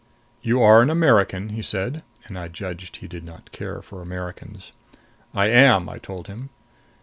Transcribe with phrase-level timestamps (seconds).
[0.41, 4.71] "You are an American?" he said, and I judged he did not care for Americans.
[5.31, 6.49] "I am," I told him.